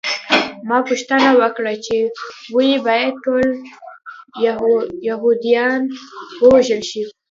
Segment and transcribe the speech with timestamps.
[0.67, 1.95] ما پوښتنه وکړه چې
[2.55, 3.47] ولې باید ټول
[5.07, 5.81] یهودان
[6.43, 7.01] ووژل شي